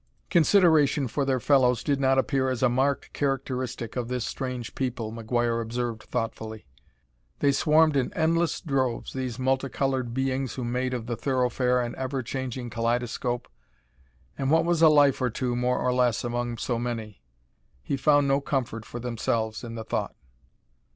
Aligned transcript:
Consideration 0.31 1.07
for 1.07 1.25
their 1.25 1.39
fellows 1.39 1.83
did 1.83 1.99
not 1.99 2.17
appear 2.17 2.49
as 2.49 2.63
a 2.63 2.69
marked 2.69 3.13
characteristic 3.13 3.95
of 3.95 4.07
this 4.07 4.25
strange 4.25 4.73
people, 4.73 5.11
McGuire 5.13 5.61
observed 5.61 6.01
thoughtfully. 6.01 6.65
They 7.37 7.51
swarmed 7.51 7.95
in 7.95 8.11
endless 8.13 8.61
droves, 8.61 9.13
these 9.13 9.37
multicolored 9.37 10.11
beings 10.11 10.55
who 10.55 10.63
made 10.65 10.95
of 10.95 11.05
the 11.05 11.15
thoroughfare 11.15 11.79
an 11.79 11.93
ever 11.99 12.23
changing 12.23 12.71
kaleidoscope 12.71 13.47
and 14.39 14.49
what 14.49 14.65
was 14.65 14.81
a 14.81 14.89
life 14.89 15.21
or 15.21 15.29
two, 15.29 15.55
more 15.55 15.77
or 15.77 15.93
less, 15.93 16.23
among 16.23 16.57
so 16.57 16.79
many? 16.79 17.21
He 17.83 17.95
found 17.95 18.27
no 18.27 18.41
comfort 18.41 18.85
for 18.85 18.99
themselves 18.99 19.63
in 19.63 19.75
the 19.75 19.83
thought. 19.85 20.15